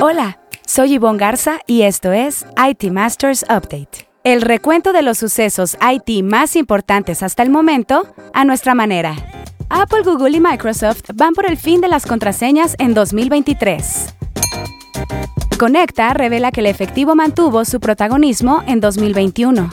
[0.00, 4.08] Hola, soy Yvonne Garza y esto es IT Masters Update.
[4.22, 9.16] El recuento de los sucesos IT más importantes hasta el momento a nuestra manera.
[9.68, 14.14] Apple, Google y Microsoft van por el fin de las contraseñas en 2023.
[15.58, 19.68] Conecta revela que el efectivo mantuvo su protagonismo en 2021.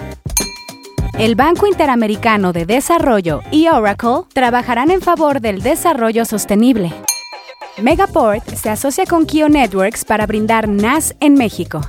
[1.20, 6.92] El Banco Interamericano de Desarrollo y Oracle trabajarán en favor del desarrollo sostenible.
[7.82, 11.82] Megaport se asocia con Kio Networks para brindar NAS en México.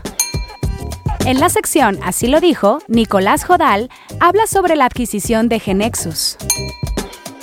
[1.24, 3.88] En la sección Así lo dijo, Nicolás Jodal
[4.19, 6.37] habla sobre la adquisición de Genexus.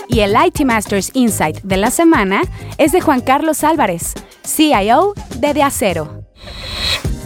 [0.09, 2.41] Y el IT Masters Insight de la semana
[2.77, 4.13] es de Juan Carlos Álvarez,
[4.45, 6.25] CIO de De Acero.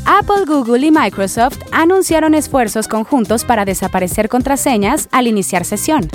[0.06, 6.08] Apple, Google y Microsoft anunciaron esfuerzos conjuntos para desaparecer contraseñas al iniciar sesión.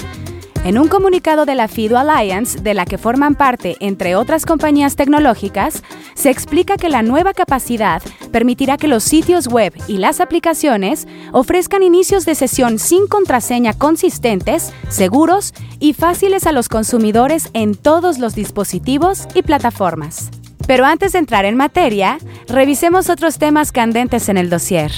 [0.65, 4.95] En un comunicado de la FIDO Alliance, de la que forman parte, entre otras compañías
[4.95, 5.83] tecnológicas,
[6.15, 11.83] se explica que la nueva capacidad permitirá que los sitios web y las aplicaciones ofrezcan
[11.83, 18.37] inicios de sesión sin contraseña consistentes, seguros y fáciles a los consumidores en todos los
[18.37, 20.31] dispositivos y plataformas.
[20.69, 24.93] Pero antes de entrar en materia, revisemos otros temas candentes en el dossier.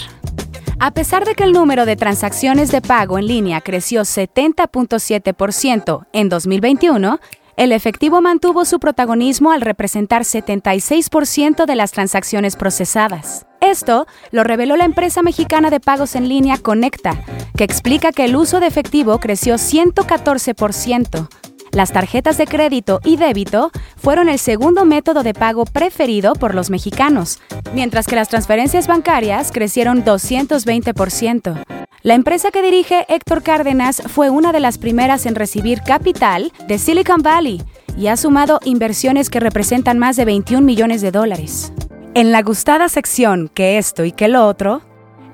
[0.79, 6.29] A pesar de que el número de transacciones de pago en línea creció 70.7% en
[6.29, 7.21] 2021,
[7.57, 13.47] el efectivo mantuvo su protagonismo al representar 76% de las transacciones procesadas.
[13.61, 17.23] Esto lo reveló la empresa mexicana de pagos en línea Conecta,
[17.57, 21.29] que explica que el uso de efectivo creció 114%,
[21.75, 26.71] las tarjetas de crédito y débito fueron el segundo método de pago preferido por los
[26.71, 27.41] mexicanos,
[27.75, 31.65] mientras que las transferencias bancarias crecieron 220%.
[32.03, 36.79] La empresa que dirige Héctor Cárdenas fue una de las primeras en recibir capital de
[36.79, 37.63] Silicon Valley
[37.97, 41.73] y ha sumado inversiones que representan más de 21 millones de dólares.
[42.15, 44.83] En la gustada sección que esto y que lo otro,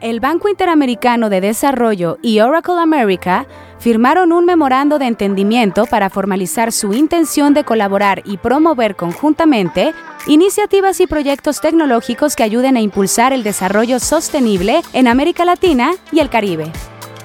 [0.01, 3.47] el Banco Interamericano de Desarrollo y Oracle America
[3.81, 9.95] firmaron un memorando de entendimiento para formalizar su intención de colaborar y promover conjuntamente
[10.27, 16.21] iniciativas y proyectos tecnológicos que ayuden a impulsar el desarrollo sostenible en América Latina y
[16.21, 16.71] el Caribe.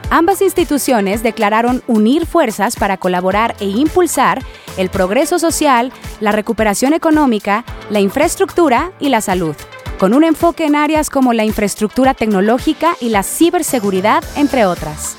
[0.10, 4.42] Ambas instituciones declararon unir fuerzas para colaborar e impulsar
[4.78, 9.56] el progreso social, la recuperación económica, la infraestructura y la salud,
[10.00, 15.18] con un enfoque en áreas como la infraestructura tecnológica y la ciberseguridad, entre otras.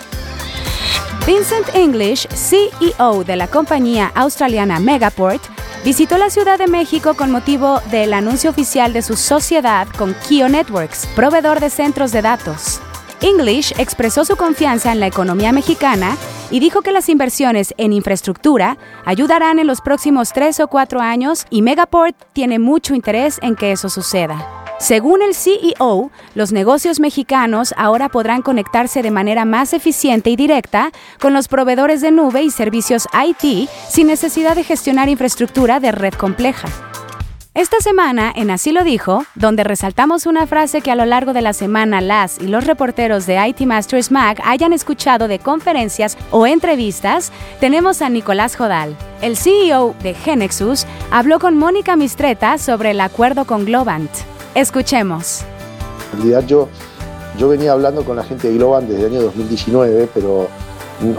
[1.26, 5.42] Vincent English, CEO de la compañía australiana Megaport,
[5.84, 10.48] visitó la Ciudad de México con motivo del anuncio oficial de su sociedad con Kio
[10.48, 12.80] Networks, proveedor de centros de datos.
[13.22, 16.16] English expresó su confianza en la economía mexicana
[16.52, 21.44] y dijo que las inversiones en infraestructura ayudarán en los próximos tres o cuatro años
[21.50, 24.65] y Megaport tiene mucho interés en que eso suceda.
[24.78, 30.92] Según el CEO, los negocios mexicanos ahora podrán conectarse de manera más eficiente y directa
[31.18, 36.12] con los proveedores de nube y servicios IT sin necesidad de gestionar infraestructura de red
[36.12, 36.68] compleja.
[37.54, 41.40] Esta semana, en Así lo dijo, donde resaltamos una frase que a lo largo de
[41.40, 46.46] la semana las y los reporteros de IT Masters Mag hayan escuchado de conferencias o
[46.46, 48.94] entrevistas, tenemos a Nicolás Jodal.
[49.22, 54.35] El CEO de Genexus habló con Mónica Mistreta sobre el acuerdo con Globant.
[54.56, 55.42] Escuchemos.
[56.14, 56.68] En realidad yo,
[57.38, 60.48] yo venía hablando con la gente de Globan desde el año 2019, pero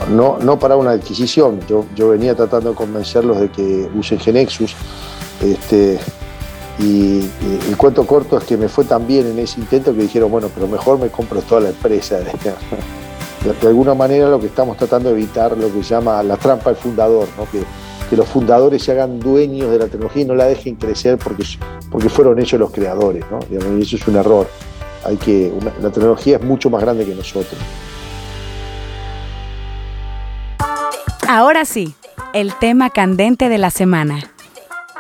[0.10, 1.60] no, no para una adquisición.
[1.70, 4.76] Yo, yo venía tratando de convencerlos de que usen Genexus.
[5.44, 6.00] Este,
[6.80, 7.30] y,
[7.70, 10.50] el cuento corto es que me fue tan bien en ese intento que dijeron, bueno,
[10.52, 12.18] pero mejor me compro toda la empresa.
[13.62, 16.72] De, alguna manera lo que estamos tratando de evitar lo que se llama la trampa
[16.72, 17.46] del fundador, ¿no?
[17.50, 17.62] que,
[18.10, 21.44] que los fundadores se hagan dueños de la tecnología y no la dejen crecer porque,
[21.92, 23.40] porque fueron ellos los creadores, ¿no?
[23.52, 24.48] Y eso es un error.
[25.06, 27.60] Hay que, la tecnología es mucho más grande que nosotros.
[31.28, 31.94] Ahora sí,
[32.34, 34.32] el tema candente de la semana.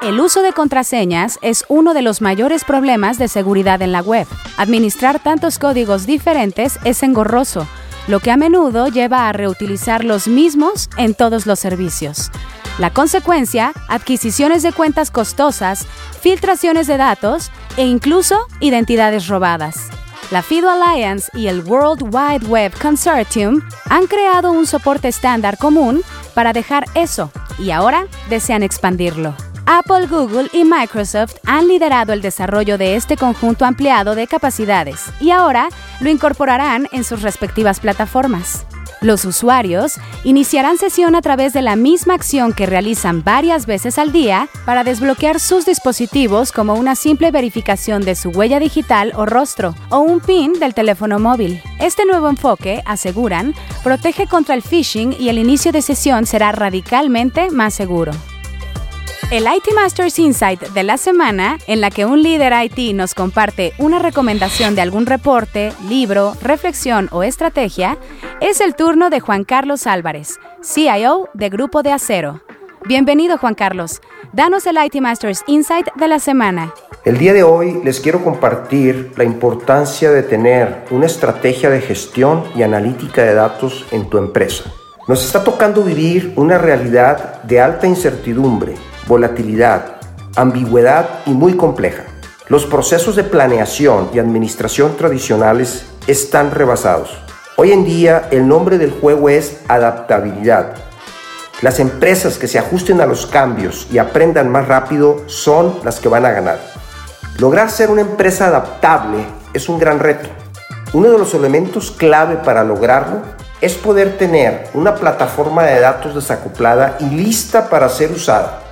[0.02, 4.28] El uso de contraseñas es uno de los mayores problemas de seguridad en la web.
[4.58, 7.68] Administrar tantos códigos diferentes es engorroso,
[8.08, 12.30] lo que a menudo lleva a reutilizar los mismos en todos los servicios.
[12.78, 15.88] La consecuencia, adquisiciones de cuentas costosas,
[16.22, 19.90] filtraciones de datos e incluso identidades robadas.
[20.30, 26.04] La FIDO Alliance y el World Wide Web Consortium han creado un soporte estándar común
[26.36, 29.34] para dejar eso y ahora desean expandirlo.
[29.66, 35.32] Apple, Google y Microsoft han liderado el desarrollo de este conjunto ampliado de capacidades y
[35.32, 35.70] ahora
[36.00, 38.66] lo incorporarán en sus respectivas plataformas.
[39.02, 44.12] Los usuarios iniciarán sesión a través de la misma acción que realizan varias veces al
[44.12, 49.76] día para desbloquear sus dispositivos como una simple verificación de su huella digital o rostro
[49.90, 51.62] o un PIN del teléfono móvil.
[51.80, 53.54] Este nuevo enfoque, aseguran,
[53.84, 58.14] protege contra el phishing y el inicio de sesión será radicalmente más seguro.
[59.30, 63.74] El IT Masters Insight de la semana, en la que un líder IT nos comparte
[63.78, 67.98] una recomendación de algún reporte, libro, reflexión o estrategia,
[68.40, 72.42] es el turno de Juan Carlos Álvarez, CIO de Grupo de Acero.
[72.86, 74.02] Bienvenido Juan Carlos.
[74.32, 76.74] Danos el IT Masters Insight de la semana.
[77.04, 82.46] El día de hoy les quiero compartir la importancia de tener una estrategia de gestión
[82.56, 84.72] y analítica de datos en tu empresa.
[85.06, 88.76] Nos está tocando vivir una realidad de alta incertidumbre
[89.08, 89.96] volatilidad,
[90.36, 92.04] ambigüedad y muy compleja.
[92.48, 97.18] Los procesos de planeación y administración tradicionales están rebasados.
[97.56, 100.76] Hoy en día el nombre del juego es adaptabilidad.
[101.62, 106.10] Las empresas que se ajusten a los cambios y aprendan más rápido son las que
[106.10, 106.60] van a ganar.
[107.40, 110.30] Lograr ser una empresa adaptable es un gran reto.
[110.94, 113.22] Uno de los elementos clave para lograrlo
[113.60, 118.67] es poder tener una plataforma de datos desacoplada y lista para ser usada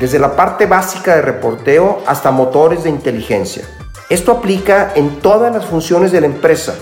[0.00, 3.64] desde la parte básica de reporteo hasta motores de inteligencia.
[4.08, 6.74] Esto aplica en todas las funciones de la empresa.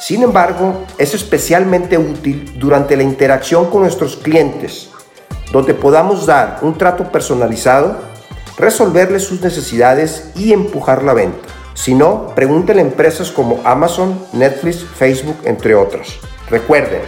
[0.00, 4.90] Sin embargo, es especialmente útil durante la interacción con nuestros clientes,
[5.52, 7.96] donde podamos dar un trato personalizado,
[8.56, 11.48] resolverles sus necesidades y empujar la venta.
[11.74, 16.08] Si no, pregúntenle a empresas como Amazon, Netflix, Facebook, entre otras.
[16.48, 17.02] Recuerden,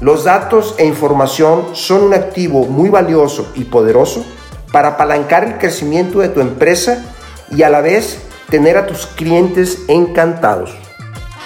[0.00, 4.24] los datos e información son un activo muy valioso y poderoso
[4.72, 7.04] para apalancar el crecimiento de tu empresa
[7.50, 8.18] y a la vez
[8.50, 10.76] tener a tus clientes encantados.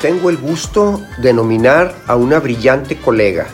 [0.01, 3.47] Tengo el gusto de nominar a una brillante colega,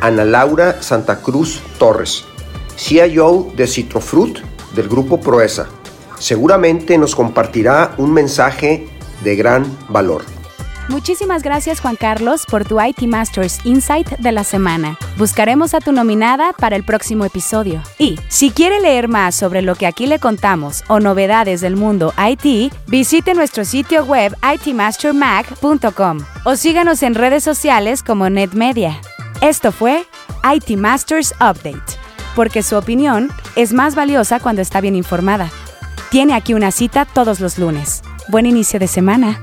[0.00, 2.24] Ana Laura Santa Cruz Torres,
[2.76, 4.38] CIO de Citrofruit
[4.74, 5.66] del grupo Proesa.
[6.18, 8.88] Seguramente nos compartirá un mensaje
[9.22, 10.33] de gran valor.
[10.88, 14.98] Muchísimas gracias Juan Carlos por tu IT Masters Insight de la semana.
[15.16, 17.82] Buscaremos a tu nominada para el próximo episodio.
[17.98, 22.12] Y si quiere leer más sobre lo que aquí le contamos o novedades del mundo
[22.18, 29.00] IT, visite nuestro sitio web itmastermag.com o síganos en redes sociales como NetMedia.
[29.40, 30.04] Esto fue
[30.54, 31.98] IT Masters Update,
[32.36, 35.50] porque su opinión es más valiosa cuando está bien informada.
[36.10, 38.02] Tiene aquí una cita todos los lunes.
[38.28, 39.40] Buen inicio de semana.